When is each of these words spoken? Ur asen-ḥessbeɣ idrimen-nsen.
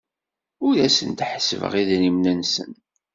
Ur 0.65 0.75
asen-ḥessbeɣ 0.87 1.73
idrimen-nsen. 1.81 2.71